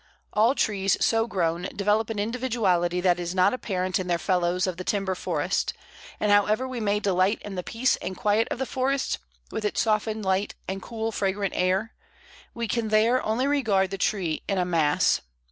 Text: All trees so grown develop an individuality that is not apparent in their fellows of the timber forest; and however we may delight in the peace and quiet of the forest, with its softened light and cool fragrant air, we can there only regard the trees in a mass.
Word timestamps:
All 0.33 0.55
trees 0.55 0.97
so 0.99 1.27
grown 1.27 1.67
develop 1.75 2.09
an 2.09 2.17
individuality 2.17 3.01
that 3.01 3.19
is 3.19 3.35
not 3.35 3.53
apparent 3.53 3.99
in 3.99 4.07
their 4.07 4.17
fellows 4.17 4.65
of 4.65 4.77
the 4.77 4.83
timber 4.83 5.13
forest; 5.13 5.75
and 6.19 6.31
however 6.31 6.67
we 6.67 6.79
may 6.79 6.99
delight 6.99 7.39
in 7.45 7.53
the 7.53 7.61
peace 7.61 7.97
and 7.97 8.17
quiet 8.17 8.47
of 8.49 8.57
the 8.57 8.65
forest, 8.65 9.19
with 9.51 9.63
its 9.63 9.79
softened 9.81 10.25
light 10.25 10.55
and 10.67 10.81
cool 10.81 11.11
fragrant 11.11 11.53
air, 11.55 11.93
we 12.55 12.67
can 12.67 12.87
there 12.87 13.21
only 13.23 13.45
regard 13.45 13.91
the 13.91 13.99
trees 13.99 14.41
in 14.49 14.57
a 14.57 14.65
mass. 14.65 15.21